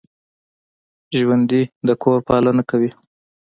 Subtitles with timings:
[1.17, 2.91] ژوندي د کور پالنه کوي